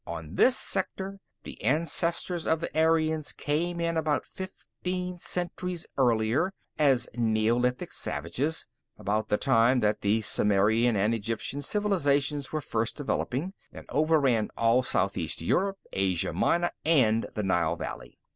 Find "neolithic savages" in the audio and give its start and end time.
7.15-8.65